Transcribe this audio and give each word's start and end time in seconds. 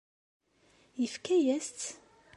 Yefka-yas-tt? 1.01 1.87